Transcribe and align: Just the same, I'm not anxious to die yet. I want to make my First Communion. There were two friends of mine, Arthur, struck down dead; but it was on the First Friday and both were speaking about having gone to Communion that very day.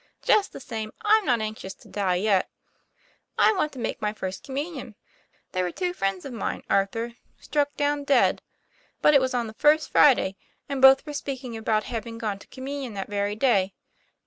Just 0.23 0.51
the 0.51 0.59
same, 0.59 0.91
I'm 1.01 1.25
not 1.25 1.41
anxious 1.41 1.75
to 1.75 1.87
die 1.87 2.15
yet. 2.15 2.49
I 3.37 3.53
want 3.53 3.71
to 3.73 3.77
make 3.77 4.01
my 4.01 4.13
First 4.13 4.41
Communion. 4.43 4.95
There 5.51 5.63
were 5.63 5.71
two 5.71 5.93
friends 5.93 6.25
of 6.25 6.33
mine, 6.33 6.63
Arthur, 6.71 7.13
struck 7.39 7.75
down 7.77 8.03
dead; 8.05 8.41
but 9.03 9.13
it 9.13 9.21
was 9.21 9.35
on 9.35 9.45
the 9.45 9.53
First 9.53 9.91
Friday 9.91 10.37
and 10.67 10.81
both 10.81 11.05
were 11.05 11.13
speaking 11.13 11.55
about 11.55 11.83
having 11.83 12.17
gone 12.17 12.39
to 12.39 12.47
Communion 12.47 12.95
that 12.95 13.09
very 13.09 13.35
day. 13.35 13.75